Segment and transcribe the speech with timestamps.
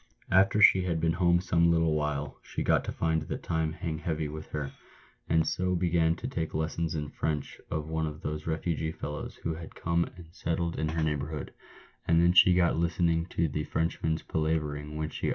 [0.31, 3.99] After she had been home some little while, she got to find the time hang
[3.99, 4.71] heavy with her,
[5.29, 5.79] and so 22 PAVED WITH GOLD.
[5.79, 10.05] began to take lessons in French of one of those refugee fellows who had come
[10.15, 11.53] and settled in her neighbourhood;
[12.07, 15.29] and then she got listen ing to the Frenchman's palavering when she